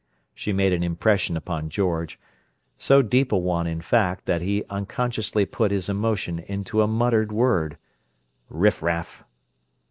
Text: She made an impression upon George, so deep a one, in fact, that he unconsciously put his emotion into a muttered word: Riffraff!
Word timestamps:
She 0.33 0.51
made 0.51 0.73
an 0.73 0.81
impression 0.81 1.37
upon 1.37 1.69
George, 1.69 2.19
so 2.75 3.03
deep 3.03 3.31
a 3.31 3.37
one, 3.37 3.67
in 3.67 3.81
fact, 3.81 4.25
that 4.25 4.41
he 4.41 4.63
unconsciously 4.67 5.45
put 5.45 5.69
his 5.69 5.89
emotion 5.89 6.39
into 6.39 6.81
a 6.81 6.87
muttered 6.87 7.31
word: 7.31 7.77
Riffraff! 8.49 9.23